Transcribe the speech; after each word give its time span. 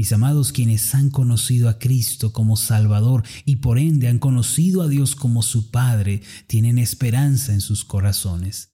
Mis 0.00 0.14
amados, 0.14 0.50
quienes 0.50 0.94
han 0.94 1.10
conocido 1.10 1.68
a 1.68 1.78
Cristo 1.78 2.32
como 2.32 2.56
Salvador 2.56 3.22
y 3.44 3.56
por 3.56 3.78
ende 3.78 4.08
han 4.08 4.18
conocido 4.18 4.80
a 4.80 4.88
Dios 4.88 5.14
como 5.14 5.42
su 5.42 5.70
Padre, 5.70 6.22
tienen 6.46 6.78
esperanza 6.78 7.52
en 7.52 7.60
sus 7.60 7.84
corazones. 7.84 8.70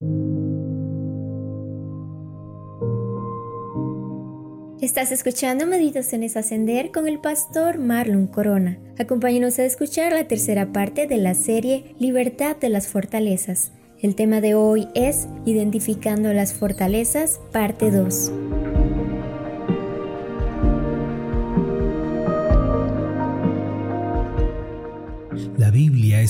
Estás 4.81 5.11
escuchando 5.11 5.67
Meditaciones 5.67 6.37
Ascender 6.37 6.93
con 6.93 7.09
el 7.09 7.18
pastor 7.18 7.80
Marlon 7.80 8.29
Corona. 8.29 8.79
Acompáñanos 8.96 9.58
a 9.58 9.64
escuchar 9.64 10.12
la 10.12 10.29
tercera 10.29 10.72
parte 10.72 11.08
de 11.08 11.16
la 11.16 11.34
serie 11.34 11.96
Libertad 11.98 12.56
de 12.56 12.68
las 12.68 12.86
Fortalezas. 12.86 13.72
El 14.00 14.14
tema 14.14 14.40
de 14.40 14.54
hoy 14.54 14.86
es 14.95 15.27
Identificando 15.45 16.32
las 16.32 16.52
Fortalezas, 16.52 17.40
parte 17.50 17.90
2. 17.90 18.30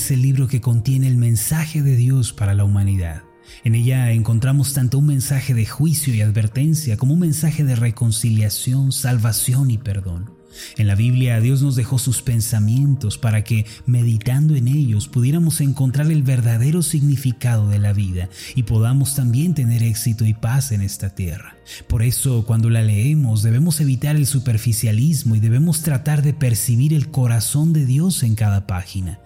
Es 0.07 0.11
el 0.11 0.21
libro 0.21 0.47
que 0.47 0.61
contiene 0.61 1.05
el 1.07 1.17
mensaje 1.17 1.81
de 1.81 1.97
Dios 1.97 2.31
para 2.31 2.53
la 2.53 2.63
humanidad. 2.63 3.23
En 3.65 3.75
ella 3.75 4.13
encontramos 4.13 4.71
tanto 4.71 4.99
un 4.99 5.07
mensaje 5.07 5.53
de 5.53 5.65
juicio 5.65 6.15
y 6.15 6.21
advertencia 6.21 6.95
como 6.95 7.15
un 7.15 7.19
mensaje 7.19 7.65
de 7.65 7.75
reconciliación, 7.75 8.93
salvación 8.93 9.69
y 9.69 9.77
perdón. 9.77 10.31
En 10.77 10.87
la 10.87 10.95
Biblia 10.95 11.41
Dios 11.41 11.61
nos 11.61 11.75
dejó 11.75 11.99
sus 11.99 12.21
pensamientos 12.21 13.17
para 13.17 13.43
que, 13.43 13.65
meditando 13.85 14.55
en 14.55 14.69
ellos, 14.69 15.09
pudiéramos 15.09 15.59
encontrar 15.59 16.09
el 16.09 16.23
verdadero 16.23 16.83
significado 16.83 17.67
de 17.67 17.79
la 17.79 17.91
vida 17.91 18.29
y 18.55 18.63
podamos 18.63 19.13
también 19.13 19.55
tener 19.55 19.83
éxito 19.83 20.23
y 20.23 20.33
paz 20.33 20.71
en 20.71 20.83
esta 20.83 21.15
tierra. 21.15 21.57
Por 21.89 22.01
eso, 22.01 22.45
cuando 22.45 22.69
la 22.69 22.81
leemos, 22.81 23.43
debemos 23.43 23.81
evitar 23.81 24.15
el 24.15 24.25
superficialismo 24.25 25.35
y 25.35 25.41
debemos 25.41 25.81
tratar 25.81 26.21
de 26.21 26.33
percibir 26.33 26.93
el 26.93 27.11
corazón 27.11 27.73
de 27.73 27.85
Dios 27.85 28.23
en 28.23 28.35
cada 28.35 28.67
página. 28.67 29.19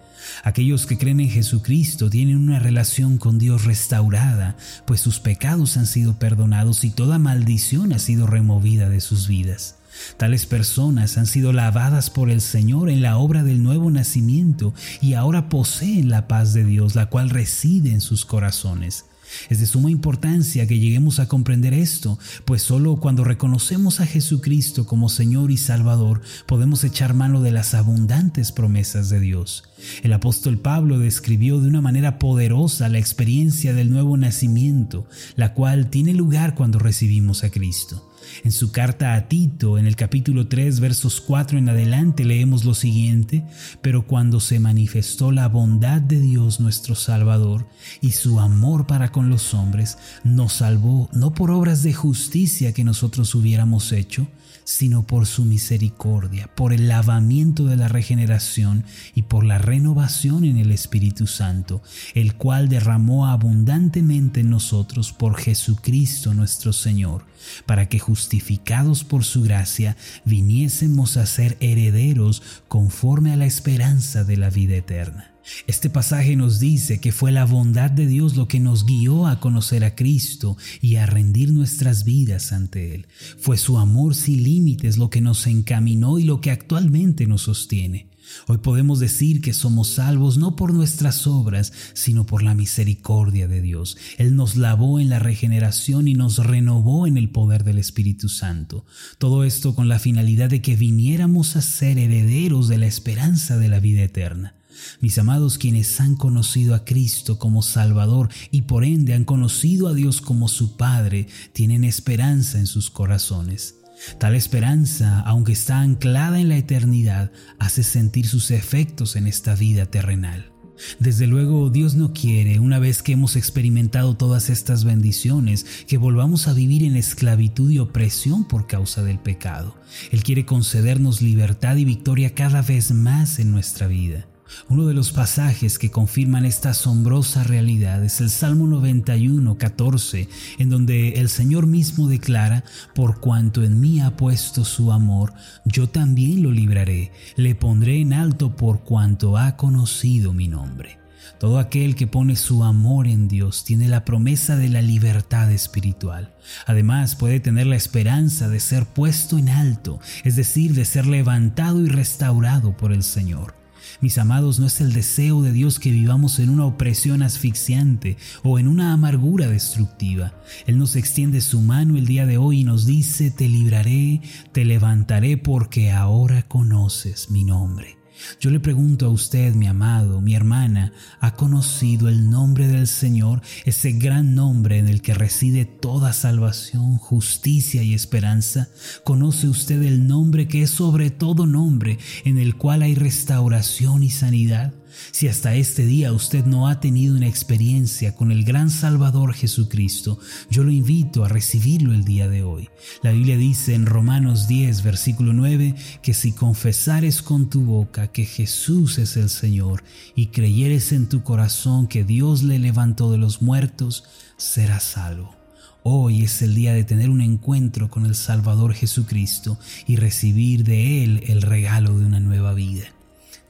Aquellos 0.44 0.86
que 0.86 0.98
creen 0.98 1.20
en 1.20 1.30
Jesucristo 1.30 2.10
tienen 2.10 2.36
una 2.36 2.58
relación 2.58 3.18
con 3.18 3.38
Dios 3.38 3.64
restaurada, 3.64 4.56
pues 4.86 5.00
sus 5.00 5.20
pecados 5.20 5.76
han 5.76 5.86
sido 5.86 6.18
perdonados 6.18 6.84
y 6.84 6.90
toda 6.90 7.18
maldición 7.18 7.92
ha 7.92 7.98
sido 7.98 8.26
removida 8.26 8.88
de 8.88 9.00
sus 9.00 9.28
vidas. 9.28 9.76
Tales 10.16 10.46
personas 10.46 11.18
han 11.18 11.26
sido 11.26 11.52
lavadas 11.52 12.10
por 12.10 12.30
el 12.30 12.40
Señor 12.40 12.88
en 12.88 13.02
la 13.02 13.18
obra 13.18 13.42
del 13.42 13.62
nuevo 13.62 13.90
nacimiento 13.90 14.74
y 15.00 15.14
ahora 15.14 15.48
poseen 15.48 16.08
la 16.08 16.28
paz 16.28 16.54
de 16.54 16.64
Dios, 16.64 16.94
la 16.94 17.06
cual 17.06 17.30
reside 17.30 17.90
en 17.90 18.00
sus 18.00 18.24
corazones. 18.24 19.04
Es 19.48 19.60
de 19.60 19.66
suma 19.66 19.90
importancia 19.90 20.66
que 20.66 20.78
lleguemos 20.78 21.18
a 21.18 21.28
comprender 21.28 21.74
esto, 21.74 22.18
pues 22.44 22.62
solo 22.62 22.96
cuando 22.96 23.24
reconocemos 23.24 24.00
a 24.00 24.06
Jesucristo 24.06 24.86
como 24.86 25.08
Señor 25.08 25.50
y 25.50 25.56
Salvador 25.56 26.22
podemos 26.46 26.84
echar 26.84 27.14
mano 27.14 27.42
de 27.42 27.52
las 27.52 27.74
abundantes 27.74 28.52
promesas 28.52 29.08
de 29.08 29.20
Dios. 29.20 29.64
El 30.02 30.12
apóstol 30.12 30.58
Pablo 30.58 30.98
describió 30.98 31.60
de 31.60 31.68
una 31.68 31.80
manera 31.80 32.18
poderosa 32.18 32.88
la 32.88 32.98
experiencia 32.98 33.74
del 33.74 33.90
nuevo 33.90 34.16
nacimiento, 34.16 35.06
la 35.36 35.54
cual 35.54 35.90
tiene 35.90 36.14
lugar 36.14 36.54
cuando 36.54 36.78
recibimos 36.78 37.44
a 37.44 37.50
Cristo. 37.50 38.11
En 38.44 38.52
su 38.52 38.72
carta 38.72 39.14
a 39.14 39.28
Tito, 39.28 39.78
en 39.78 39.86
el 39.86 39.96
capítulo 39.96 40.48
3, 40.48 40.80
versos 40.80 41.20
4 41.20 41.58
en 41.58 41.68
adelante, 41.68 42.24
leemos 42.24 42.64
lo 42.64 42.74
siguiente, 42.74 43.44
pero 43.80 44.06
cuando 44.06 44.40
se 44.40 44.60
manifestó 44.60 45.32
la 45.32 45.48
bondad 45.48 46.00
de 46.00 46.20
Dios 46.20 46.60
nuestro 46.60 46.94
Salvador 46.94 47.66
y 48.00 48.12
su 48.12 48.40
amor 48.40 48.86
para 48.86 49.12
con 49.12 49.28
los 49.28 49.54
hombres, 49.54 49.98
nos 50.24 50.54
salvó 50.54 51.08
no 51.12 51.34
por 51.34 51.50
obras 51.50 51.82
de 51.82 51.92
justicia 51.92 52.72
que 52.72 52.84
nosotros 52.84 53.34
hubiéramos 53.34 53.92
hecho, 53.92 54.26
sino 54.64 55.06
por 55.06 55.26
su 55.26 55.44
misericordia, 55.44 56.48
por 56.54 56.72
el 56.72 56.88
lavamiento 56.88 57.66
de 57.66 57.76
la 57.76 57.88
regeneración 57.88 58.84
y 59.14 59.22
por 59.22 59.44
la 59.44 59.58
renovación 59.58 60.44
en 60.44 60.56
el 60.56 60.70
Espíritu 60.70 61.26
Santo, 61.26 61.82
el 62.14 62.34
cual 62.34 62.68
derramó 62.68 63.26
abundantemente 63.26 64.40
en 64.40 64.50
nosotros 64.50 65.12
por 65.12 65.36
Jesucristo 65.36 66.34
nuestro 66.34 66.72
Señor, 66.72 67.24
para 67.66 67.88
que 67.88 67.98
justificados 67.98 69.04
por 69.04 69.24
su 69.24 69.42
gracia 69.42 69.96
viniésemos 70.24 71.16
a 71.16 71.26
ser 71.26 71.56
herederos 71.60 72.42
conforme 72.68 73.32
a 73.32 73.36
la 73.36 73.46
esperanza 73.46 74.24
de 74.24 74.36
la 74.36 74.50
vida 74.50 74.76
eterna. 74.76 75.32
Este 75.66 75.90
pasaje 75.90 76.36
nos 76.36 76.60
dice 76.60 77.00
que 77.00 77.10
fue 77.12 77.32
la 77.32 77.44
bondad 77.44 77.90
de 77.90 78.06
Dios 78.06 78.36
lo 78.36 78.46
que 78.46 78.60
nos 78.60 78.86
guió 78.86 79.26
a 79.26 79.40
conocer 79.40 79.84
a 79.84 79.94
Cristo 79.96 80.56
y 80.80 80.96
a 80.96 81.06
rendir 81.06 81.52
nuestras 81.52 82.04
vidas 82.04 82.52
ante 82.52 82.94
Él. 82.94 83.06
Fue 83.38 83.56
su 83.56 83.78
amor 83.78 84.14
sin 84.14 84.44
límites 84.44 84.98
lo 84.98 85.10
que 85.10 85.20
nos 85.20 85.46
encaminó 85.46 86.18
y 86.18 86.24
lo 86.24 86.40
que 86.40 86.50
actualmente 86.50 87.26
nos 87.26 87.42
sostiene. 87.42 88.11
Hoy 88.46 88.58
podemos 88.58 88.98
decir 89.00 89.40
que 89.40 89.52
somos 89.52 89.88
salvos 89.88 90.38
no 90.38 90.56
por 90.56 90.72
nuestras 90.72 91.26
obras, 91.26 91.72
sino 91.94 92.26
por 92.26 92.42
la 92.42 92.54
misericordia 92.54 93.48
de 93.48 93.60
Dios. 93.60 93.96
Él 94.18 94.36
nos 94.36 94.56
lavó 94.56 95.00
en 95.00 95.08
la 95.08 95.18
regeneración 95.18 96.08
y 96.08 96.14
nos 96.14 96.38
renovó 96.38 97.06
en 97.06 97.16
el 97.16 97.30
poder 97.30 97.64
del 97.64 97.78
Espíritu 97.78 98.28
Santo. 98.28 98.84
Todo 99.18 99.44
esto 99.44 99.74
con 99.74 99.88
la 99.88 99.98
finalidad 99.98 100.50
de 100.50 100.62
que 100.62 100.76
viniéramos 100.76 101.56
a 101.56 101.62
ser 101.62 101.98
herederos 101.98 102.68
de 102.68 102.78
la 102.78 102.86
esperanza 102.86 103.56
de 103.56 103.68
la 103.68 103.80
vida 103.80 104.02
eterna. 104.02 104.54
Mis 105.00 105.18
amados, 105.18 105.58
quienes 105.58 106.00
han 106.00 106.16
conocido 106.16 106.74
a 106.74 106.84
Cristo 106.84 107.38
como 107.38 107.62
Salvador 107.62 108.30
y 108.50 108.62
por 108.62 108.84
ende 108.84 109.14
han 109.14 109.24
conocido 109.24 109.88
a 109.88 109.94
Dios 109.94 110.20
como 110.20 110.48
su 110.48 110.76
Padre, 110.76 111.28
tienen 111.52 111.84
esperanza 111.84 112.58
en 112.58 112.66
sus 112.66 112.90
corazones. 112.90 113.81
Tal 114.18 114.34
esperanza, 114.34 115.20
aunque 115.20 115.52
está 115.52 115.80
anclada 115.80 116.40
en 116.40 116.48
la 116.48 116.56
eternidad, 116.56 117.32
hace 117.58 117.82
sentir 117.82 118.26
sus 118.26 118.50
efectos 118.50 119.16
en 119.16 119.26
esta 119.26 119.54
vida 119.54 119.86
terrenal. 119.86 120.52
Desde 120.98 121.26
luego, 121.26 121.70
Dios 121.70 121.94
no 121.94 122.12
quiere, 122.12 122.58
una 122.58 122.78
vez 122.78 123.02
que 123.02 123.12
hemos 123.12 123.36
experimentado 123.36 124.16
todas 124.16 124.50
estas 124.50 124.84
bendiciones, 124.84 125.66
que 125.86 125.98
volvamos 125.98 126.48
a 126.48 126.54
vivir 126.54 126.82
en 126.82 126.96
esclavitud 126.96 127.70
y 127.70 127.78
opresión 127.78 128.44
por 128.44 128.66
causa 128.66 129.02
del 129.02 129.18
pecado. 129.18 129.76
Él 130.10 130.22
quiere 130.22 130.44
concedernos 130.44 131.22
libertad 131.22 131.76
y 131.76 131.84
victoria 131.84 132.34
cada 132.34 132.62
vez 132.62 132.90
más 132.92 133.38
en 133.38 133.52
nuestra 133.52 133.86
vida. 133.86 134.26
Uno 134.68 134.86
de 134.86 134.94
los 134.94 135.12
pasajes 135.12 135.78
que 135.78 135.90
confirman 135.90 136.44
esta 136.44 136.70
asombrosa 136.70 137.44
realidad 137.44 138.04
es 138.04 138.20
el 138.20 138.30
Salmo 138.30 138.66
91, 138.66 139.58
14, 139.58 140.28
en 140.58 140.70
donde 140.70 141.20
el 141.20 141.28
Señor 141.28 141.66
mismo 141.66 142.08
declara, 142.08 142.64
por 142.94 143.20
cuanto 143.20 143.62
en 143.62 143.80
mí 143.80 144.00
ha 144.00 144.16
puesto 144.16 144.64
su 144.64 144.92
amor, 144.92 145.32
yo 145.64 145.88
también 145.88 146.42
lo 146.42 146.50
libraré, 146.50 147.12
le 147.36 147.54
pondré 147.54 148.00
en 148.00 148.12
alto 148.12 148.56
por 148.56 148.84
cuanto 148.84 149.36
ha 149.36 149.56
conocido 149.56 150.32
mi 150.32 150.48
nombre. 150.48 151.02
Todo 151.38 151.58
aquel 151.58 151.96
que 151.96 152.06
pone 152.06 152.36
su 152.36 152.62
amor 152.62 153.08
en 153.08 153.26
Dios 153.26 153.64
tiene 153.64 153.88
la 153.88 154.04
promesa 154.04 154.56
de 154.56 154.68
la 154.68 154.80
libertad 154.80 155.50
espiritual. 155.50 156.32
Además 156.66 157.16
puede 157.16 157.40
tener 157.40 157.66
la 157.66 157.74
esperanza 157.74 158.48
de 158.48 158.60
ser 158.60 158.86
puesto 158.86 159.38
en 159.38 159.48
alto, 159.48 159.98
es 160.22 160.36
decir, 160.36 160.74
de 160.74 160.84
ser 160.84 161.06
levantado 161.06 161.80
y 161.80 161.88
restaurado 161.88 162.76
por 162.76 162.92
el 162.92 163.02
Señor. 163.02 163.61
Mis 164.02 164.18
amados, 164.18 164.58
no 164.58 164.66
es 164.66 164.80
el 164.80 164.92
deseo 164.92 165.42
de 165.42 165.52
Dios 165.52 165.78
que 165.78 165.92
vivamos 165.92 166.40
en 166.40 166.50
una 166.50 166.66
opresión 166.66 167.22
asfixiante 167.22 168.16
o 168.42 168.58
en 168.58 168.66
una 168.66 168.92
amargura 168.92 169.46
destructiva. 169.46 170.34
Él 170.66 170.76
nos 170.76 170.96
extiende 170.96 171.40
su 171.40 171.60
mano 171.60 171.96
el 171.96 172.04
día 172.04 172.26
de 172.26 172.36
hoy 172.36 172.60
y 172.60 172.64
nos 172.64 172.84
dice, 172.84 173.30
te 173.30 173.48
libraré, 173.48 174.20
te 174.50 174.64
levantaré 174.64 175.36
porque 175.36 175.92
ahora 175.92 176.42
conoces 176.42 177.30
mi 177.30 177.44
nombre. 177.44 178.01
Yo 178.40 178.50
le 178.50 178.60
pregunto 178.60 179.06
a 179.06 179.10
usted, 179.10 179.54
mi 179.54 179.66
amado, 179.66 180.20
mi 180.20 180.34
hermana, 180.34 180.92
¿ha 181.20 181.34
conocido 181.34 182.08
el 182.08 182.30
nombre 182.30 182.68
del 182.68 182.86
Señor, 182.86 183.42
ese 183.64 183.92
gran 183.92 184.34
nombre 184.34 184.78
en 184.78 184.88
el 184.88 185.02
que 185.02 185.14
reside 185.14 185.64
toda 185.64 186.12
salvación, 186.12 186.96
justicia 186.98 187.82
y 187.82 187.94
esperanza? 187.94 188.68
¿Conoce 189.04 189.48
usted 189.48 189.82
el 189.82 190.06
nombre 190.06 190.48
que 190.48 190.62
es 190.62 190.70
sobre 190.70 191.10
todo 191.10 191.46
nombre, 191.46 191.98
en 192.24 192.38
el 192.38 192.56
cual 192.56 192.82
hay 192.82 192.94
restauración 192.94 194.02
y 194.02 194.10
sanidad? 194.10 194.72
Si 195.10 195.28
hasta 195.28 195.54
este 195.54 195.86
día 195.86 196.12
usted 196.12 196.44
no 196.44 196.68
ha 196.68 196.80
tenido 196.80 197.16
una 197.16 197.28
experiencia 197.28 198.14
con 198.14 198.30
el 198.30 198.44
gran 198.44 198.70
Salvador 198.70 199.34
Jesucristo, 199.34 200.18
yo 200.50 200.64
lo 200.64 200.70
invito 200.70 201.24
a 201.24 201.28
recibirlo 201.28 201.94
el 201.94 202.04
día 202.04 202.28
de 202.28 202.42
hoy. 202.42 202.68
La 203.02 203.12
Biblia 203.12 203.36
dice 203.36 203.74
en 203.74 203.86
Romanos 203.86 204.48
10, 204.48 204.82
versículo 204.82 205.32
9, 205.32 205.74
que 206.02 206.14
si 206.14 206.32
confesares 206.32 207.22
con 207.22 207.48
tu 207.48 207.62
boca 207.62 208.08
que 208.12 208.24
Jesús 208.24 208.98
es 208.98 209.16
el 209.16 209.28
Señor 209.28 209.82
y 210.14 210.26
creyeres 210.26 210.92
en 210.92 211.08
tu 211.08 211.22
corazón 211.22 211.86
que 211.86 212.04
Dios 212.04 212.42
le 212.42 212.58
levantó 212.58 213.10
de 213.10 213.18
los 213.18 213.42
muertos, 213.42 214.04
serás 214.36 214.84
salvo. 214.84 215.34
Hoy 215.82 216.22
es 216.22 216.42
el 216.42 216.54
día 216.54 216.72
de 216.72 216.84
tener 216.84 217.10
un 217.10 217.20
encuentro 217.20 217.90
con 217.90 218.06
el 218.06 218.14
Salvador 218.14 218.74
Jesucristo 218.74 219.58
y 219.86 219.96
recibir 219.96 220.64
de 220.64 221.02
Él 221.02 221.24
el 221.26 221.42
regalo 221.42 221.98
de 221.98 222.06
una 222.06 222.20
nueva 222.20 222.54
vida 222.54 222.84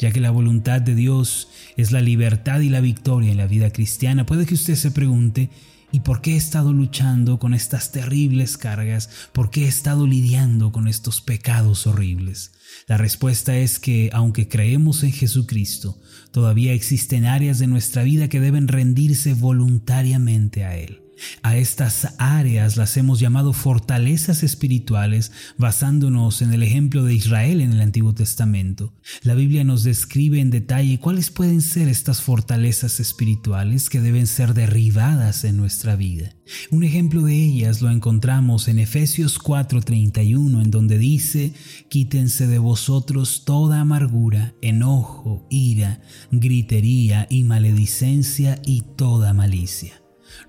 ya 0.02 0.10
que 0.10 0.20
la 0.20 0.32
voluntad 0.32 0.80
de 0.80 0.96
Dios 0.96 1.48
es 1.76 1.92
la 1.92 2.00
libertad 2.00 2.58
y 2.58 2.68
la 2.68 2.80
victoria 2.80 3.30
en 3.30 3.36
la 3.36 3.46
vida 3.46 3.70
cristiana, 3.70 4.26
puede 4.26 4.46
que 4.46 4.54
usted 4.54 4.74
se 4.74 4.90
pregunte, 4.90 5.48
¿Y 5.92 6.00
por 6.00 6.22
qué 6.22 6.32
he 6.32 6.36
estado 6.36 6.72
luchando 6.72 7.38
con 7.38 7.52
estas 7.52 7.92
terribles 7.92 8.56
cargas? 8.56 9.10
¿Por 9.34 9.50
qué 9.50 9.66
he 9.66 9.68
estado 9.68 10.06
lidiando 10.06 10.72
con 10.72 10.88
estos 10.88 11.20
pecados 11.20 11.86
horribles? 11.86 12.52
La 12.86 12.96
respuesta 12.96 13.58
es 13.58 13.78
que, 13.78 14.08
aunque 14.14 14.48
creemos 14.48 15.02
en 15.02 15.12
Jesucristo, 15.12 16.00
todavía 16.30 16.72
existen 16.72 17.26
áreas 17.26 17.58
de 17.58 17.66
nuestra 17.66 18.04
vida 18.04 18.28
que 18.28 18.40
deben 18.40 18.68
rendirse 18.68 19.34
voluntariamente 19.34 20.64
a 20.64 20.76
Él. 20.76 21.01
A 21.42 21.56
estas 21.56 22.14
áreas 22.18 22.76
las 22.76 22.96
hemos 22.96 23.20
llamado 23.20 23.52
fortalezas 23.52 24.42
espirituales 24.42 25.32
basándonos 25.58 26.42
en 26.42 26.52
el 26.52 26.62
ejemplo 26.62 27.04
de 27.04 27.14
Israel 27.14 27.60
en 27.60 27.72
el 27.72 27.80
Antiguo 27.80 28.14
Testamento. 28.14 28.94
La 29.22 29.34
Biblia 29.34 29.64
nos 29.64 29.84
describe 29.84 30.40
en 30.40 30.50
detalle 30.50 30.98
cuáles 30.98 31.30
pueden 31.30 31.62
ser 31.62 31.88
estas 31.88 32.22
fortalezas 32.22 33.00
espirituales 33.00 33.90
que 33.90 34.00
deben 34.00 34.26
ser 34.26 34.54
derribadas 34.54 35.44
en 35.44 35.56
nuestra 35.56 35.96
vida. 35.96 36.34
Un 36.70 36.84
ejemplo 36.84 37.22
de 37.22 37.34
ellas 37.34 37.80
lo 37.80 37.90
encontramos 37.90 38.68
en 38.68 38.78
Efesios 38.78 39.38
4:31 39.38 40.62
en 40.62 40.70
donde 40.70 40.98
dice, 40.98 41.54
quítense 41.88 42.46
de 42.46 42.58
vosotros 42.58 43.44
toda 43.44 43.80
amargura, 43.80 44.54
enojo, 44.60 45.46
ira, 45.50 46.02
gritería 46.30 47.26
y 47.30 47.44
maledicencia 47.44 48.60
y 48.64 48.82
toda 48.96 49.32
malicia 49.32 50.01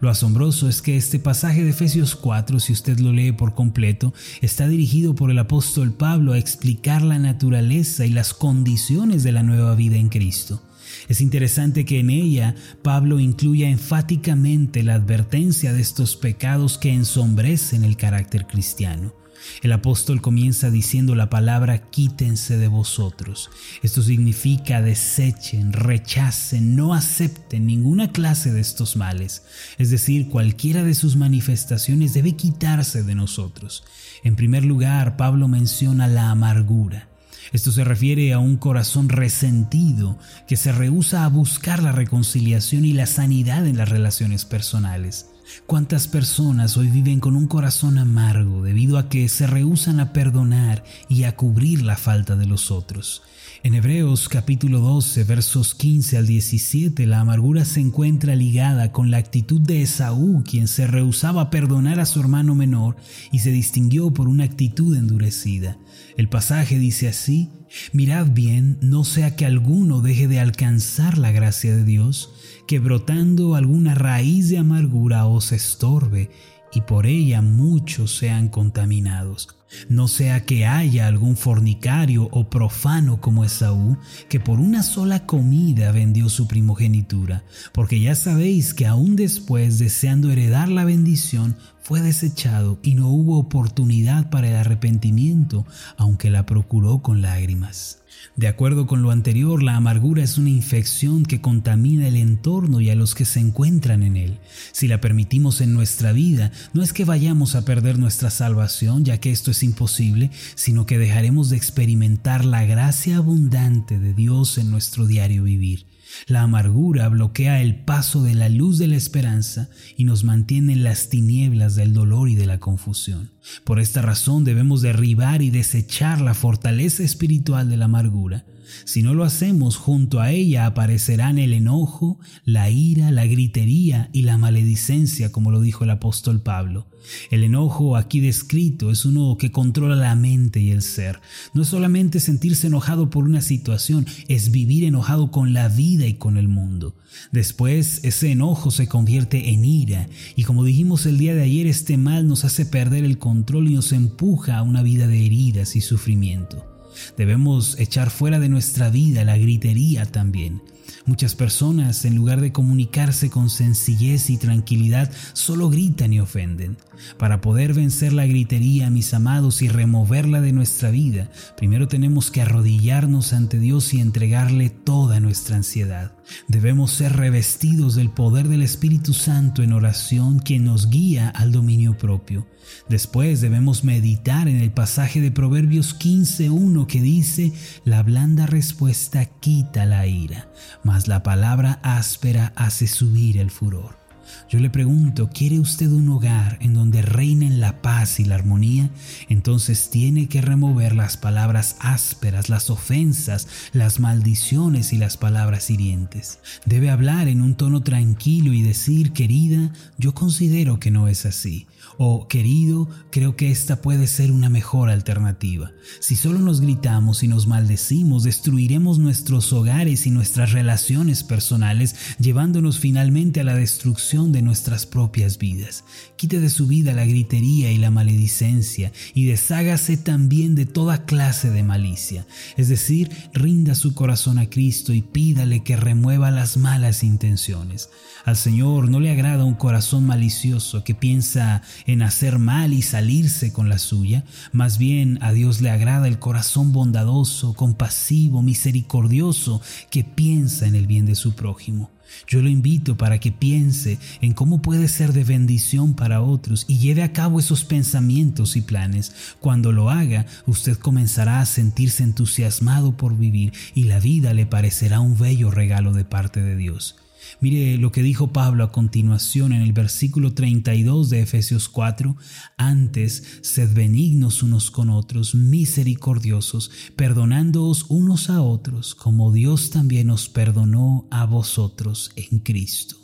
lo 0.03 0.09
asombroso 0.09 0.67
es 0.67 0.81
que 0.81 0.97
este 0.97 1.17
pasaje 1.17 1.63
de 1.63 1.69
Efesios 1.69 2.17
4, 2.17 2.59
si 2.59 2.73
usted 2.73 2.99
lo 2.99 3.13
lee 3.13 3.31
por 3.31 3.55
completo, 3.55 4.13
está 4.41 4.67
dirigido 4.67 5.15
por 5.15 5.31
el 5.31 5.39
apóstol 5.39 5.93
Pablo 5.93 6.33
a 6.33 6.37
explicar 6.37 7.01
la 7.01 7.19
naturaleza 7.19 8.05
y 8.05 8.09
las 8.09 8.33
condiciones 8.33 9.23
de 9.23 9.31
la 9.31 9.43
nueva 9.43 9.75
vida 9.75 9.95
en 9.95 10.09
Cristo. 10.09 10.61
Es 11.07 11.21
interesante 11.21 11.85
que 11.85 12.01
en 12.01 12.09
ella 12.09 12.53
Pablo 12.81 13.19
incluya 13.19 13.69
enfáticamente 13.69 14.83
la 14.83 14.95
advertencia 14.95 15.71
de 15.71 15.81
estos 15.81 16.17
pecados 16.17 16.77
que 16.77 16.91
ensombrecen 16.91 17.85
el 17.85 17.95
carácter 17.95 18.45
cristiano. 18.45 19.22
El 19.61 19.71
apóstol 19.71 20.21
comienza 20.21 20.69
diciendo 20.69 21.15
la 21.15 21.29
palabra 21.29 21.89
quítense 21.89 22.57
de 22.57 22.67
vosotros. 22.67 23.49
Esto 23.81 24.01
significa 24.01 24.81
desechen, 24.81 25.73
rechacen, 25.73 26.75
no 26.75 26.93
acepten 26.93 27.65
ninguna 27.65 28.11
clase 28.11 28.51
de 28.51 28.61
estos 28.61 28.95
males. 28.95 29.43
Es 29.77 29.89
decir, 29.89 30.29
cualquiera 30.29 30.83
de 30.83 30.95
sus 30.95 31.15
manifestaciones 31.15 32.13
debe 32.13 32.35
quitarse 32.35 33.03
de 33.03 33.15
nosotros. 33.15 33.83
En 34.23 34.35
primer 34.35 34.65
lugar, 34.65 35.17
Pablo 35.17 35.47
menciona 35.47 36.07
la 36.07 36.29
amargura. 36.29 37.09
Esto 37.51 37.71
se 37.71 37.83
refiere 37.83 38.33
a 38.33 38.39
un 38.39 38.57
corazón 38.57 39.09
resentido 39.09 40.17
que 40.47 40.57
se 40.57 40.71
rehúsa 40.71 41.25
a 41.25 41.29
buscar 41.29 41.83
la 41.83 41.91
reconciliación 41.91 42.85
y 42.85 42.93
la 42.93 43.05
sanidad 43.05 43.67
en 43.67 43.77
las 43.77 43.89
relaciones 43.89 44.45
personales. 44.45 45.27
¿Cuántas 45.65 46.07
personas 46.07 46.77
hoy 46.77 46.87
viven 46.87 47.19
con 47.19 47.35
un 47.35 47.47
corazón 47.47 47.97
amargo 47.97 48.63
debido 48.63 48.97
a 48.97 49.09
que 49.09 49.27
se 49.27 49.47
rehúsan 49.47 49.99
a 49.99 50.13
perdonar 50.13 50.83
y 51.09 51.23
a 51.23 51.35
cubrir 51.35 51.81
la 51.81 51.97
falta 51.97 52.35
de 52.35 52.45
los 52.45 52.71
otros? 52.71 53.23
En 53.63 53.75
Hebreos 53.75 54.27
capítulo 54.29 54.79
12 54.79 55.23
versos 55.23 55.73
15 55.75 56.17
al 56.17 56.27
17 56.27 57.05
la 57.05 57.21
amargura 57.21 57.65
se 57.65 57.79
encuentra 57.79 58.35
ligada 58.35 58.91
con 58.91 59.09
la 59.09 59.17
actitud 59.17 59.61
de 59.61 59.81
Esaú, 59.81 60.43
quien 60.43 60.67
se 60.67 60.87
rehusaba 60.87 61.43
a 61.43 61.49
perdonar 61.49 61.99
a 61.99 62.05
su 62.05 62.19
hermano 62.19 62.55
menor 62.55 62.95
y 63.31 63.39
se 63.39 63.51
distinguió 63.51 64.11
por 64.11 64.27
una 64.27 64.43
actitud 64.43 64.95
endurecida. 64.95 65.77
El 66.17 66.29
pasaje 66.29 66.77
dice 66.77 67.07
así, 67.07 67.49
Mirad 67.91 68.27
bien, 68.31 68.77
no 68.81 69.03
sea 69.03 69.35
que 69.35 69.45
alguno 69.45 70.01
deje 70.01 70.27
de 70.27 70.39
alcanzar 70.39 71.17
la 71.17 71.31
gracia 71.31 71.75
de 71.75 71.83
Dios, 71.83 72.33
que 72.67 72.79
brotando 72.79 73.55
alguna 73.55 73.95
raíz 73.95 74.49
de 74.49 74.57
amargura 74.57 75.25
os 75.25 75.51
estorbe 75.51 76.29
y 76.73 76.81
por 76.81 77.05
ella 77.05 77.41
muchos 77.41 78.15
sean 78.15 78.49
contaminados. 78.49 79.47
No 79.89 80.07
sea 80.07 80.45
que 80.45 80.65
haya 80.65 81.07
algún 81.07 81.37
fornicario 81.37 82.29
o 82.31 82.49
profano 82.49 83.21
como 83.21 83.45
Esaú, 83.45 83.97
que 84.29 84.39
por 84.39 84.59
una 84.59 84.83
sola 84.83 85.25
comida 85.25 85.91
vendió 85.91 86.29
su 86.29 86.47
primogenitura, 86.47 87.43
porque 87.73 87.99
ya 87.99 88.15
sabéis 88.15 88.73
que 88.73 88.85
aún 88.85 89.15
después, 89.15 89.79
deseando 89.79 90.31
heredar 90.31 90.69
la 90.69 90.85
bendición, 90.85 91.55
fue 91.81 92.01
desechado 92.01 92.79
y 92.81 92.95
no 92.95 93.09
hubo 93.09 93.37
oportunidad 93.37 94.29
para 94.29 94.49
el 94.49 94.55
arrepentimiento, 94.55 95.65
aunque 95.97 96.29
la 96.29 96.45
procuró 96.45 97.01
con 97.01 97.21
lágrimas. 97.21 97.99
De 98.35 98.47
acuerdo 98.47 98.87
con 98.87 99.03
lo 99.03 99.11
anterior, 99.11 99.61
la 99.61 99.75
amargura 99.75 100.23
es 100.23 100.37
una 100.37 100.49
infección 100.49 101.23
que 101.23 101.41
contamina 101.41 102.07
el 102.07 102.15
entorno 102.15 102.81
y 102.81 102.89
a 102.89 102.95
los 102.95 103.13
que 103.15 103.25
se 103.25 103.39
encuentran 103.39 104.01
en 104.01 104.17
él. 104.17 104.39
Si 104.71 104.87
la 104.87 105.01
permitimos 105.01 105.61
en 105.61 105.73
nuestra 105.73 106.13
vida, 106.13 106.51
no 106.73 106.81
es 106.81 106.93
que 106.93 107.05
vayamos 107.05 107.55
a 107.55 107.65
perder 107.65 107.99
nuestra 107.99 108.29
salvación, 108.29 109.05
ya 109.05 109.19
que 109.19 109.31
esto 109.31 109.51
es 109.51 109.62
imposible, 109.63 110.31
sino 110.55 110.85
que 110.85 110.97
dejaremos 110.97 111.49
de 111.49 111.57
experimentar 111.57 112.45
la 112.45 112.65
gracia 112.65 113.17
abundante 113.17 113.99
de 113.99 114.13
Dios 114.13 114.57
en 114.57 114.71
nuestro 114.71 115.07
diario 115.07 115.43
vivir. 115.43 115.85
La 116.27 116.43
amargura 116.43 117.09
bloquea 117.09 117.61
el 117.61 117.83
paso 117.83 118.23
de 118.23 118.35
la 118.35 118.49
luz 118.49 118.77
de 118.77 118.87
la 118.87 118.95
esperanza 118.95 119.69
y 119.97 120.03
nos 120.03 120.23
mantiene 120.23 120.73
en 120.73 120.83
las 120.83 121.09
tinieblas 121.09 121.75
del 121.75 121.93
dolor 121.93 122.29
y 122.29 122.35
de 122.35 122.45
la 122.45 122.59
confusión. 122.59 123.31
Por 123.63 123.79
esta 123.79 124.01
razón 124.01 124.43
debemos 124.43 124.81
derribar 124.81 125.41
y 125.41 125.49
desechar 125.49 126.21
la 126.21 126.33
fortaleza 126.33 127.03
espiritual 127.03 127.69
de 127.69 127.77
la 127.77 127.85
amargura. 127.85 128.45
Si 128.85 129.03
no 129.03 129.13
lo 129.13 129.23
hacemos, 129.23 129.77
junto 129.77 130.19
a 130.19 130.31
ella 130.31 130.65
aparecerán 130.65 131.39
el 131.39 131.53
enojo, 131.53 132.19
la 132.45 132.69
ira, 132.69 133.11
la 133.11 133.25
gritería 133.25 134.09
y 134.13 134.23
la 134.23 134.37
maledicencia, 134.37 135.31
como 135.31 135.51
lo 135.51 135.61
dijo 135.61 135.83
el 135.83 135.89
apóstol 135.89 136.41
Pablo. 136.41 136.87
El 137.31 137.43
enojo 137.43 137.97
aquí 137.97 138.19
descrito 138.19 138.91
es 138.91 139.05
uno 139.05 139.37
que 139.37 139.51
controla 139.51 139.95
la 139.95 140.15
mente 140.15 140.61
y 140.61 140.71
el 140.71 140.81
ser. 140.81 141.19
No 141.53 141.63
es 141.63 141.67
solamente 141.67 142.19
sentirse 142.19 142.67
enojado 142.67 143.09
por 143.09 143.25
una 143.25 143.41
situación, 143.41 144.05
es 144.27 144.51
vivir 144.51 144.83
enojado 144.83 145.31
con 145.31 145.53
la 145.53 145.67
vida 145.67 146.07
y 146.07 146.15
con 146.15 146.37
el 146.37 146.47
mundo. 146.47 146.95
Después 147.31 147.99
ese 148.03 148.31
enojo 148.31 148.71
se 148.71 148.87
convierte 148.87 149.49
en 149.49 149.65
ira 149.65 150.07
y 150.35 150.43
como 150.43 150.63
dijimos 150.63 151.05
el 151.05 151.17
día 151.17 151.35
de 151.35 151.43
ayer, 151.43 151.67
este 151.67 151.97
mal 151.97 152.27
nos 152.27 152.45
hace 152.45 152.65
perder 152.65 153.03
el 153.03 153.17
control 153.17 153.69
y 153.69 153.75
nos 153.75 153.91
empuja 153.91 154.57
a 154.57 154.63
una 154.63 154.83
vida 154.83 155.07
de 155.07 155.25
heridas 155.25 155.75
y 155.75 155.81
sufrimiento. 155.81 156.72
Debemos 157.17 157.79
echar 157.79 158.09
fuera 158.09 158.39
de 158.39 158.49
nuestra 158.49 158.89
vida 158.89 159.23
la 159.23 159.37
gritería 159.37 160.05
también. 160.05 160.61
Muchas 161.05 161.35
personas, 161.35 162.05
en 162.05 162.15
lugar 162.15 162.39
de 162.39 162.53
comunicarse 162.53 163.29
con 163.29 163.49
sencillez 163.49 164.29
y 164.29 164.37
tranquilidad, 164.37 165.11
solo 165.33 165.69
gritan 165.69 166.13
y 166.13 166.21
ofenden. 166.21 166.77
Para 167.17 167.41
poder 167.41 167.73
vencer 167.73 168.13
la 168.13 168.25
gritería, 168.25 168.89
mis 168.89 169.13
amados, 169.13 169.61
y 169.61 169.67
removerla 169.67 170.39
de 170.39 170.53
nuestra 170.53 170.91
vida, 170.91 171.29
primero 171.57 171.89
tenemos 171.89 172.31
que 172.31 172.41
arrodillarnos 172.41 173.33
ante 173.33 173.59
Dios 173.59 173.93
y 173.93 173.99
entregarle 173.99 174.69
toda 174.69 175.19
nuestra 175.19 175.57
ansiedad. 175.57 176.13
Debemos 176.47 176.91
ser 176.91 177.13
revestidos 177.15 177.95
del 177.95 178.09
poder 178.09 178.47
del 178.47 178.61
Espíritu 178.61 179.13
Santo 179.13 179.63
en 179.63 179.73
oración, 179.73 180.39
quien 180.39 180.65
nos 180.65 180.89
guía 180.89 181.29
al 181.29 181.51
dominio 181.51 181.97
propio. 181.97 182.47
Después 182.89 183.41
debemos 183.41 183.83
meditar 183.83 184.47
en 184.47 184.57
el 184.57 184.71
pasaje 184.71 185.21
de 185.21 185.31
Proverbios 185.31 185.97
15.1 185.99 186.87
que 186.87 187.01
dice, 187.01 187.53
la 187.85 188.03
blanda 188.03 188.45
respuesta 188.45 189.25
quita 189.25 189.85
la 189.85 190.07
ira, 190.07 190.49
mas 190.83 191.07
la 191.07 191.23
palabra 191.23 191.79
áspera 191.83 192.53
hace 192.55 192.87
subir 192.87 193.37
el 193.37 193.51
furor. 193.51 194.02
Yo 194.49 194.59
le 194.59 194.69
pregunto, 194.69 195.29
¿quiere 195.33 195.59
usted 195.59 195.91
un 195.91 196.09
hogar 196.09 196.57
en 196.61 196.73
donde 196.73 197.01
reinen 197.01 197.59
la 197.59 197.81
paz 197.81 198.19
y 198.19 198.25
la 198.25 198.35
armonía? 198.35 198.89
Entonces 199.29 199.89
tiene 199.89 200.27
que 200.27 200.41
remover 200.41 200.95
las 200.95 201.17
palabras 201.17 201.75
ásperas, 201.79 202.49
las 202.49 202.69
ofensas, 202.69 203.47
las 203.73 203.99
maldiciones 203.99 204.93
y 204.93 204.97
las 204.97 205.17
palabras 205.17 205.69
hirientes. 205.69 206.39
Debe 206.65 206.89
hablar 206.89 207.27
en 207.27 207.41
un 207.41 207.55
tono 207.55 207.83
tranquilo 207.83 208.53
y 208.53 208.61
decir, 208.61 209.13
querida, 209.13 209.71
yo 209.97 210.13
considero 210.13 210.79
que 210.79 210.91
no 210.91 211.07
es 211.07 211.25
así. 211.25 211.67
O 211.97 212.27
querido, 212.27 212.89
creo 213.11 213.35
que 213.35 213.51
esta 213.51 213.81
puede 213.81 214.07
ser 214.07 214.31
una 214.31 214.49
mejor 214.49 214.89
alternativa. 214.89 215.71
Si 215.99 216.15
solo 216.15 216.39
nos 216.39 216.61
gritamos 216.61 217.23
y 217.23 217.27
nos 217.27 217.45
maldecimos, 217.47 218.23
destruiremos 218.23 218.99
nuestros 218.99 219.53
hogares 219.53 220.07
y 220.07 220.11
nuestras 220.11 220.51
relaciones 220.51 221.23
personales, 221.23 221.95
llevándonos 222.19 222.79
finalmente 222.79 223.41
a 223.41 223.43
la 223.43 223.55
destrucción 223.55 224.12
de 224.13 224.43
nuestras 224.43 224.85
propias 224.85 225.39
vidas. 225.39 225.85
Quite 226.17 226.39
de 226.39 226.51
su 226.51 226.67
vida 226.67 226.93
la 226.93 227.03
gritería 227.03 227.71
y 227.71 227.79
la 227.79 227.89
maledicencia 227.89 228.91
y 229.15 229.25
deshágase 229.25 229.97
también 229.97 230.53
de 230.53 230.67
toda 230.67 231.05
clase 231.05 231.49
de 231.49 231.63
malicia. 231.63 232.27
Es 232.55 232.69
decir, 232.69 233.09
rinda 233.33 233.73
su 233.73 233.95
corazón 233.95 234.37
a 234.37 234.51
Cristo 234.51 234.93
y 234.93 235.01
pídale 235.01 235.63
que 235.63 235.77
remueva 235.77 236.29
las 236.29 236.57
malas 236.57 237.03
intenciones. 237.03 237.89
Al 238.23 238.37
Señor 238.37 238.87
no 238.87 238.99
le 238.99 239.09
agrada 239.09 239.45
un 239.45 239.55
corazón 239.55 240.05
malicioso 240.05 240.83
que 240.83 240.93
piensa 240.93 241.63
en 241.87 242.03
hacer 242.03 242.37
mal 242.37 242.71
y 242.71 242.83
salirse 242.83 243.51
con 243.51 243.67
la 243.67 243.79
suya. 243.79 244.25
Más 244.51 244.77
bien 244.77 245.17
a 245.23 245.31
Dios 245.31 245.59
le 245.59 245.71
agrada 245.71 246.07
el 246.07 246.19
corazón 246.19 246.71
bondadoso, 246.71 247.55
compasivo, 247.55 248.43
misericordioso, 248.43 249.59
que 249.89 250.03
piensa 250.03 250.67
en 250.67 250.75
el 250.75 250.85
bien 250.85 251.07
de 251.07 251.15
su 251.15 251.33
prójimo. 251.33 251.89
Yo 252.27 252.41
lo 252.41 252.49
invito 252.49 252.97
para 252.97 253.19
que 253.19 253.31
piense 253.31 253.99
en 254.21 254.33
cómo 254.33 254.61
puede 254.61 254.87
ser 254.87 255.13
de 255.13 255.23
bendición 255.23 255.93
para 255.93 256.21
otros 256.21 256.65
y 256.67 256.79
lleve 256.79 257.03
a 257.03 257.13
cabo 257.13 257.39
esos 257.39 257.63
pensamientos 257.63 258.55
y 258.55 258.61
planes. 258.61 259.35
Cuando 259.39 259.71
lo 259.71 259.89
haga, 259.89 260.25
usted 260.45 260.77
comenzará 260.77 261.39
a 261.39 261.45
sentirse 261.45 262.03
entusiasmado 262.03 262.95
por 262.97 263.17
vivir 263.17 263.53
y 263.73 263.83
la 263.83 263.99
vida 263.99 264.33
le 264.33 264.45
parecerá 264.45 264.99
un 264.99 265.17
bello 265.17 265.51
regalo 265.51 265.93
de 265.93 266.05
parte 266.05 266.41
de 266.41 266.55
Dios. 266.55 266.95
Mire 267.41 267.77
lo 267.77 267.91
que 267.91 268.01
dijo 268.01 268.31
Pablo 268.31 268.63
a 268.63 268.71
continuación 268.71 269.53
en 269.53 269.61
el 269.61 269.73
versículo 269.73 270.33
32 270.33 271.09
de 271.09 271.21
Efesios 271.21 271.69
4. 271.69 272.15
Antes, 272.57 273.39
sed 273.41 273.73
benignos 273.73 274.43
unos 274.43 274.71
con 274.71 274.89
otros, 274.89 275.35
misericordiosos, 275.35 276.71
perdonándoos 276.95 277.85
unos 277.89 278.29
a 278.29 278.41
otros, 278.41 278.95
como 278.95 279.31
Dios 279.31 279.69
también 279.69 280.09
os 280.09 280.29
perdonó 280.29 281.07
a 281.11 281.25
vosotros 281.25 282.11
en 282.15 282.39
Cristo. 282.39 283.02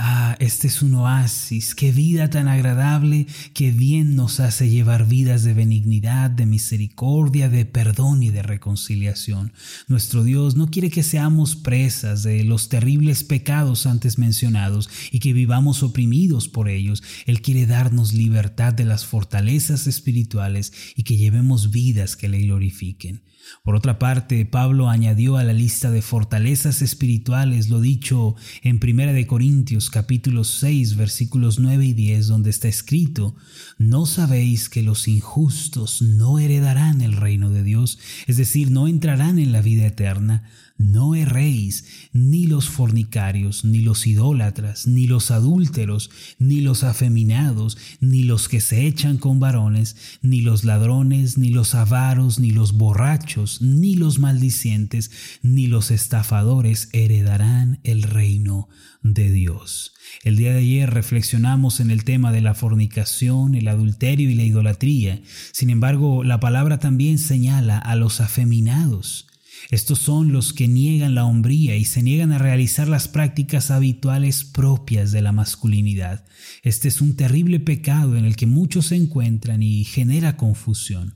Ah, 0.00 0.36
este 0.38 0.68
es 0.68 0.80
un 0.80 0.94
oasis, 0.94 1.74
qué 1.74 1.90
vida 1.90 2.30
tan 2.30 2.46
agradable, 2.46 3.26
qué 3.52 3.72
bien 3.72 4.14
nos 4.14 4.38
hace 4.38 4.68
llevar 4.68 5.08
vidas 5.08 5.42
de 5.42 5.54
benignidad, 5.54 6.30
de 6.30 6.46
misericordia, 6.46 7.48
de 7.48 7.64
perdón 7.64 8.22
y 8.22 8.30
de 8.30 8.44
reconciliación. 8.44 9.52
Nuestro 9.88 10.22
Dios 10.22 10.54
no 10.54 10.70
quiere 10.70 10.90
que 10.90 11.02
seamos 11.02 11.56
presas 11.56 12.22
de 12.22 12.44
los 12.44 12.68
terribles 12.68 13.24
pecados 13.24 13.86
antes 13.86 14.18
mencionados 14.18 14.88
y 15.10 15.18
que 15.18 15.32
vivamos 15.32 15.82
oprimidos 15.82 16.46
por 16.46 16.68
ellos. 16.68 17.02
Él 17.26 17.42
quiere 17.42 17.66
darnos 17.66 18.14
libertad 18.14 18.72
de 18.72 18.84
las 18.84 19.04
fortalezas 19.04 19.88
espirituales 19.88 20.72
y 20.94 21.02
que 21.02 21.16
llevemos 21.16 21.72
vidas 21.72 22.14
que 22.14 22.28
le 22.28 22.38
glorifiquen. 22.38 23.22
Por 23.62 23.74
otra 23.74 23.98
parte, 23.98 24.44
Pablo 24.46 24.88
añadió 24.88 25.36
a 25.36 25.44
la 25.44 25.52
lista 25.52 25.90
de 25.90 26.02
fortalezas 26.02 26.82
espirituales 26.82 27.68
lo 27.68 27.80
dicho 27.80 28.34
en 28.62 28.80
1 28.82 29.26
Corintios 29.26 29.90
capítulo 29.90 30.44
6 30.44 30.96
versículos 30.96 31.58
9 31.58 31.86
y 31.86 31.92
10 31.92 32.28
donde 32.28 32.50
está 32.50 32.68
escrito, 32.68 33.34
¿no 33.78 34.06
sabéis 34.06 34.68
que 34.68 34.82
los 34.82 35.08
injustos 35.08 36.02
no 36.02 36.38
heredarán 36.38 37.00
el 37.00 37.12
reino 37.12 37.50
de 37.50 37.62
Dios? 37.62 37.98
Es 38.26 38.36
decir, 38.36 38.70
no 38.70 38.88
entrarán 38.88 39.38
en 39.38 39.52
la 39.52 39.62
vida 39.62 39.86
eterna. 39.86 40.44
No 40.78 41.16
erréis, 41.16 42.08
ni 42.12 42.46
los 42.46 42.68
fornicarios, 42.68 43.64
ni 43.64 43.80
los 43.80 44.06
idólatras, 44.06 44.86
ni 44.86 45.08
los 45.08 45.32
adúlteros, 45.32 46.08
ni 46.38 46.60
los 46.60 46.84
afeminados, 46.84 47.76
ni 48.00 48.22
los 48.22 48.48
que 48.48 48.60
se 48.60 48.86
echan 48.86 49.18
con 49.18 49.40
varones, 49.40 49.96
ni 50.22 50.40
los 50.40 50.62
ladrones, 50.62 51.36
ni 51.36 51.48
los 51.48 51.74
avaros, 51.74 52.38
ni 52.38 52.52
los 52.52 52.74
borrachos, 52.74 53.37
ni 53.60 53.94
los 53.94 54.18
maldicientes, 54.18 55.10
ni 55.42 55.66
los 55.66 55.90
estafadores 55.90 56.88
heredarán 56.92 57.80
el 57.84 58.02
reino 58.02 58.68
de 59.02 59.30
Dios. 59.30 59.94
El 60.24 60.36
día 60.36 60.52
de 60.52 60.58
ayer 60.58 60.90
reflexionamos 60.90 61.80
en 61.80 61.90
el 61.90 62.04
tema 62.04 62.32
de 62.32 62.40
la 62.40 62.54
fornicación, 62.54 63.54
el 63.54 63.68
adulterio 63.68 64.30
y 64.30 64.34
la 64.34 64.44
idolatría. 64.44 65.22
Sin 65.52 65.70
embargo, 65.70 66.24
la 66.24 66.40
palabra 66.40 66.78
también 66.78 67.18
señala 67.18 67.78
a 67.78 67.94
los 67.96 68.20
afeminados. 68.20 69.26
Estos 69.70 69.98
son 69.98 70.32
los 70.32 70.52
que 70.52 70.68
niegan 70.68 71.14
la 71.14 71.24
hombría 71.24 71.76
y 71.76 71.84
se 71.84 72.02
niegan 72.02 72.32
a 72.32 72.38
realizar 72.38 72.88
las 72.88 73.08
prácticas 73.08 73.70
habituales 73.70 74.44
propias 74.44 75.12
de 75.12 75.20
la 75.20 75.32
masculinidad. 75.32 76.24
Este 76.62 76.88
es 76.88 77.00
un 77.00 77.16
terrible 77.16 77.60
pecado 77.60 78.16
en 78.16 78.24
el 78.24 78.36
que 78.36 78.46
muchos 78.46 78.86
se 78.86 78.96
encuentran 78.96 79.62
y 79.62 79.84
genera 79.84 80.36
confusión. 80.36 81.14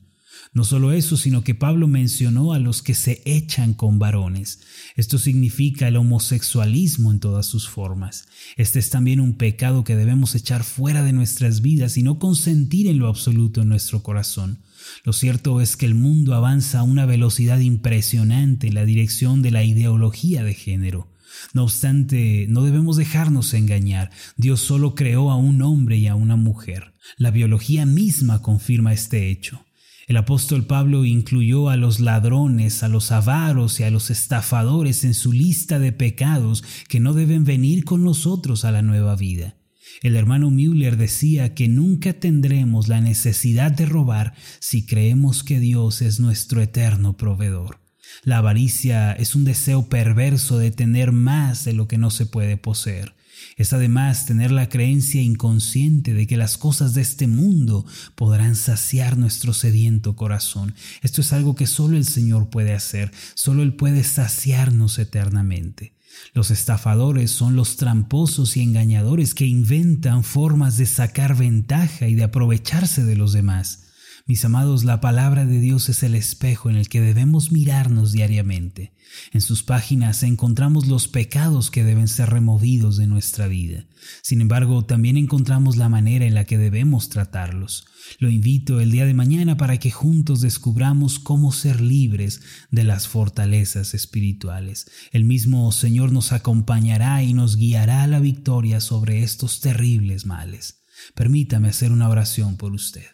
No 0.54 0.64
solo 0.64 0.92
eso, 0.92 1.16
sino 1.16 1.42
que 1.44 1.54
Pablo 1.54 1.88
mencionó 1.88 2.52
a 2.52 2.58
los 2.58 2.82
que 2.82 2.94
se 2.94 3.22
echan 3.24 3.72
con 3.72 3.98
varones. 3.98 4.60
Esto 4.96 5.18
significa 5.18 5.88
el 5.88 5.96
homosexualismo 5.96 7.10
en 7.10 7.20
todas 7.20 7.46
sus 7.46 7.68
formas. 7.68 8.26
Este 8.58 8.78
es 8.78 8.90
también 8.90 9.20
un 9.20 9.38
pecado 9.38 9.82
que 9.82 9.96
debemos 9.96 10.34
echar 10.34 10.62
fuera 10.62 11.02
de 11.02 11.14
nuestras 11.14 11.62
vidas 11.62 11.96
y 11.96 12.02
no 12.02 12.18
consentir 12.18 12.86
en 12.86 12.98
lo 12.98 13.08
absoluto 13.08 13.62
en 13.62 13.70
nuestro 13.70 14.02
corazón. 14.02 14.58
Lo 15.04 15.14
cierto 15.14 15.62
es 15.62 15.76
que 15.76 15.86
el 15.86 15.94
mundo 15.94 16.34
avanza 16.34 16.80
a 16.80 16.82
una 16.82 17.06
velocidad 17.06 17.60
impresionante 17.60 18.68
en 18.68 18.74
la 18.74 18.84
dirección 18.84 19.40
de 19.40 19.52
la 19.52 19.64
ideología 19.64 20.44
de 20.44 20.52
género. 20.52 21.08
No 21.54 21.64
obstante, 21.64 22.46
no 22.50 22.62
debemos 22.62 22.98
dejarnos 22.98 23.54
engañar. 23.54 24.10
Dios 24.36 24.60
solo 24.60 24.94
creó 24.94 25.30
a 25.30 25.36
un 25.36 25.62
hombre 25.62 25.96
y 25.96 26.08
a 26.08 26.14
una 26.14 26.36
mujer. 26.36 26.92
La 27.16 27.30
biología 27.30 27.86
misma 27.86 28.42
confirma 28.42 28.92
este 28.92 29.30
hecho. 29.30 29.64
El 30.08 30.16
apóstol 30.16 30.66
Pablo 30.66 31.04
incluyó 31.04 31.68
a 31.68 31.76
los 31.76 32.00
ladrones, 32.00 32.82
a 32.82 32.88
los 32.88 33.12
avaros 33.12 33.78
y 33.80 33.84
a 33.84 33.90
los 33.90 34.10
estafadores 34.10 35.04
en 35.04 35.14
su 35.14 35.32
lista 35.32 35.78
de 35.78 35.92
pecados 35.92 36.64
que 36.88 37.00
no 37.00 37.14
deben 37.14 37.44
venir 37.44 37.84
con 37.84 38.04
nosotros 38.04 38.64
a 38.64 38.72
la 38.72 38.82
nueva 38.82 39.14
vida. 39.14 39.56
El 40.02 40.16
hermano 40.16 40.50
Müller 40.50 40.96
decía 40.96 41.54
que 41.54 41.68
nunca 41.68 42.14
tendremos 42.14 42.88
la 42.88 43.00
necesidad 43.00 43.70
de 43.70 43.86
robar 43.86 44.34
si 44.58 44.84
creemos 44.84 45.44
que 45.44 45.60
Dios 45.60 46.02
es 46.02 46.18
nuestro 46.18 46.60
eterno 46.60 47.16
proveedor. 47.16 47.78
La 48.24 48.38
avaricia 48.38 49.12
es 49.12 49.34
un 49.34 49.44
deseo 49.44 49.88
perverso 49.88 50.58
de 50.58 50.70
tener 50.70 51.12
más 51.12 51.64
de 51.64 51.72
lo 51.72 51.88
que 51.88 51.98
no 51.98 52.10
se 52.10 52.26
puede 52.26 52.56
poseer. 52.56 53.14
Es 53.56 53.72
además 53.72 54.26
tener 54.26 54.50
la 54.50 54.68
creencia 54.68 55.20
inconsciente 55.20 56.14
de 56.14 56.26
que 56.26 56.36
las 56.36 56.58
cosas 56.58 56.94
de 56.94 57.02
este 57.02 57.26
mundo 57.26 57.84
podrán 58.14 58.56
saciar 58.56 59.18
nuestro 59.18 59.52
sediento 59.52 60.16
corazón. 60.16 60.74
Esto 61.02 61.20
es 61.20 61.32
algo 61.32 61.54
que 61.54 61.66
solo 61.66 61.96
el 61.96 62.04
Señor 62.04 62.50
puede 62.50 62.72
hacer, 62.72 63.12
solo 63.34 63.62
Él 63.62 63.74
puede 63.74 64.04
saciarnos 64.04 64.98
eternamente. 64.98 65.94
Los 66.34 66.50
estafadores 66.50 67.30
son 67.30 67.56
los 67.56 67.76
tramposos 67.76 68.56
y 68.56 68.62
engañadores 68.62 69.34
que 69.34 69.46
inventan 69.46 70.24
formas 70.24 70.76
de 70.76 70.86
sacar 70.86 71.36
ventaja 71.36 72.08
y 72.08 72.14
de 72.14 72.24
aprovecharse 72.24 73.04
de 73.04 73.16
los 73.16 73.32
demás. 73.32 73.91
Mis 74.24 74.44
amados, 74.44 74.84
la 74.84 75.00
palabra 75.00 75.46
de 75.46 75.58
Dios 75.58 75.88
es 75.88 76.04
el 76.04 76.14
espejo 76.14 76.70
en 76.70 76.76
el 76.76 76.88
que 76.88 77.00
debemos 77.00 77.50
mirarnos 77.50 78.12
diariamente. 78.12 78.92
En 79.32 79.40
sus 79.40 79.64
páginas 79.64 80.22
encontramos 80.22 80.86
los 80.86 81.08
pecados 81.08 81.72
que 81.72 81.82
deben 81.82 82.06
ser 82.06 82.30
removidos 82.30 82.96
de 82.96 83.08
nuestra 83.08 83.48
vida. 83.48 83.86
Sin 84.22 84.40
embargo, 84.40 84.84
también 84.84 85.16
encontramos 85.16 85.76
la 85.76 85.88
manera 85.88 86.24
en 86.24 86.34
la 86.34 86.44
que 86.44 86.56
debemos 86.56 87.08
tratarlos. 87.08 87.86
Lo 88.20 88.30
invito 88.30 88.80
el 88.80 88.92
día 88.92 89.06
de 89.06 89.14
mañana 89.14 89.56
para 89.56 89.78
que 89.78 89.90
juntos 89.90 90.40
descubramos 90.40 91.18
cómo 91.18 91.50
ser 91.50 91.80
libres 91.80 92.42
de 92.70 92.84
las 92.84 93.08
fortalezas 93.08 93.92
espirituales. 93.92 94.88
El 95.10 95.24
mismo 95.24 95.70
Señor 95.72 96.12
nos 96.12 96.32
acompañará 96.32 97.24
y 97.24 97.34
nos 97.34 97.56
guiará 97.56 98.04
a 98.04 98.06
la 98.06 98.20
victoria 98.20 98.80
sobre 98.80 99.24
estos 99.24 99.60
terribles 99.60 100.26
males. 100.26 100.84
Permítame 101.14 101.68
hacer 101.68 101.90
una 101.90 102.08
oración 102.08 102.56
por 102.56 102.72
usted. 102.72 103.06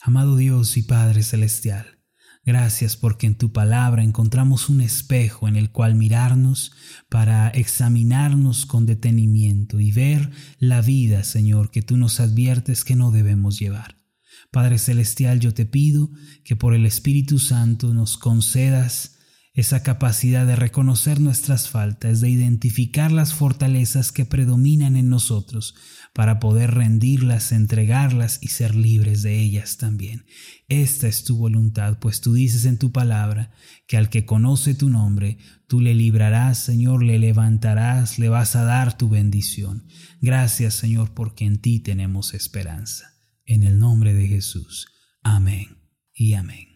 Amado 0.00 0.36
Dios 0.36 0.76
y 0.76 0.82
Padre 0.82 1.22
Celestial, 1.22 1.98
gracias 2.44 2.96
porque 2.96 3.26
en 3.26 3.36
tu 3.36 3.52
palabra 3.52 4.02
encontramos 4.02 4.68
un 4.68 4.80
espejo 4.80 5.48
en 5.48 5.56
el 5.56 5.70
cual 5.70 5.94
mirarnos 5.94 6.72
para 7.08 7.48
examinarnos 7.48 8.66
con 8.66 8.86
detenimiento 8.86 9.80
y 9.80 9.92
ver 9.92 10.30
la 10.58 10.80
vida, 10.80 11.24
Señor, 11.24 11.70
que 11.70 11.82
tú 11.82 11.96
nos 11.96 12.20
adviertes 12.20 12.84
que 12.84 12.96
no 12.96 13.10
debemos 13.10 13.58
llevar. 13.58 13.98
Padre 14.50 14.78
Celestial, 14.78 15.40
yo 15.40 15.54
te 15.54 15.66
pido 15.66 16.10
que 16.44 16.54
por 16.54 16.74
el 16.74 16.86
Espíritu 16.86 17.38
Santo 17.38 17.92
nos 17.94 18.16
concedas 18.16 19.13
esa 19.54 19.84
capacidad 19.84 20.46
de 20.46 20.56
reconocer 20.56 21.20
nuestras 21.20 21.68
faltas, 21.68 22.20
de 22.20 22.28
identificar 22.28 23.12
las 23.12 23.34
fortalezas 23.34 24.10
que 24.10 24.24
predominan 24.24 24.96
en 24.96 25.08
nosotros, 25.08 25.76
para 26.12 26.40
poder 26.40 26.72
rendirlas, 26.74 27.52
entregarlas 27.52 28.40
y 28.42 28.48
ser 28.48 28.74
libres 28.74 29.22
de 29.22 29.40
ellas 29.40 29.76
también. 29.76 30.26
Esta 30.68 31.06
es 31.06 31.22
tu 31.22 31.36
voluntad, 31.36 31.98
pues 32.00 32.20
tú 32.20 32.34
dices 32.34 32.64
en 32.64 32.78
tu 32.78 32.90
palabra 32.90 33.52
que 33.86 33.96
al 33.96 34.10
que 34.10 34.26
conoce 34.26 34.74
tu 34.74 34.90
nombre, 34.90 35.38
tú 35.68 35.80
le 35.80 35.94
librarás, 35.94 36.58
Señor, 36.58 37.04
le 37.04 37.20
levantarás, 37.20 38.18
le 38.18 38.28
vas 38.28 38.56
a 38.56 38.64
dar 38.64 38.98
tu 38.98 39.08
bendición. 39.08 39.86
Gracias, 40.20 40.74
Señor, 40.74 41.14
porque 41.14 41.44
en 41.44 41.58
ti 41.60 41.78
tenemos 41.78 42.34
esperanza. 42.34 43.06
En 43.44 43.62
el 43.62 43.78
nombre 43.78 44.14
de 44.14 44.26
Jesús. 44.26 44.88
Amén 45.22 45.78
y 46.12 46.34
amén. 46.34 46.73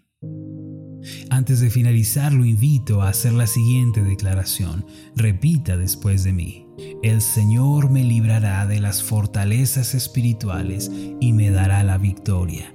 Antes 1.30 1.60
de 1.60 1.70
finalizar, 1.70 2.32
lo 2.32 2.44
invito 2.44 3.02
a 3.02 3.08
hacer 3.08 3.32
la 3.32 3.46
siguiente 3.46 4.02
declaración. 4.02 4.84
Repita 5.14 5.76
después 5.76 6.24
de 6.24 6.32
mí. 6.32 6.66
El 7.02 7.20
Señor 7.22 7.90
me 7.90 8.04
librará 8.04 8.66
de 8.66 8.80
las 8.80 9.02
fortalezas 9.02 9.94
espirituales 9.94 10.90
y 11.20 11.32
me 11.32 11.50
dará 11.50 11.82
la 11.84 11.98
victoria. 11.98 12.74